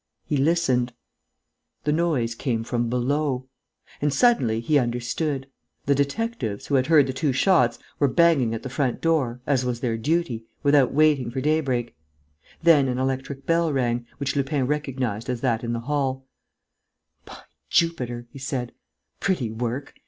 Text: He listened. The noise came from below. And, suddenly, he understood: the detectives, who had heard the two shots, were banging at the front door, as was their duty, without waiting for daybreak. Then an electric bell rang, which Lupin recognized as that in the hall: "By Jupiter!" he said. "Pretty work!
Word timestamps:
He 0.25 0.35
listened. 0.35 0.93
The 1.83 1.91
noise 1.93 2.33
came 2.33 2.63
from 2.63 2.89
below. 2.89 3.47
And, 4.01 4.11
suddenly, 4.11 4.59
he 4.59 4.79
understood: 4.79 5.45
the 5.85 5.93
detectives, 5.93 6.65
who 6.65 6.73
had 6.73 6.87
heard 6.87 7.05
the 7.05 7.13
two 7.13 7.31
shots, 7.31 7.77
were 7.99 8.07
banging 8.07 8.55
at 8.55 8.63
the 8.63 8.69
front 8.71 8.99
door, 8.99 9.41
as 9.45 9.63
was 9.63 9.79
their 9.79 9.97
duty, 9.99 10.47
without 10.63 10.91
waiting 10.91 11.29
for 11.29 11.39
daybreak. 11.39 11.95
Then 12.63 12.87
an 12.87 12.97
electric 12.97 13.45
bell 13.45 13.71
rang, 13.71 14.07
which 14.17 14.35
Lupin 14.35 14.65
recognized 14.65 15.29
as 15.29 15.41
that 15.41 15.63
in 15.63 15.71
the 15.71 15.81
hall: 15.81 16.25
"By 17.23 17.37
Jupiter!" 17.69 18.25
he 18.31 18.39
said. 18.39 18.71
"Pretty 19.19 19.51
work! 19.51 19.93